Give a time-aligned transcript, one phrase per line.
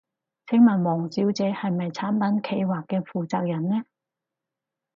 [0.47, 3.83] 請問王小姐係唔係產品企劃嘅負責人呢？